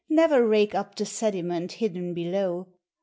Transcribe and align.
Ne'er 0.09 0.43
rake 0.43 0.73
up 0.73 0.95
the 0.95 1.05
sediment 1.05 1.73
hidden 1.73 2.15
below! 2.15 2.65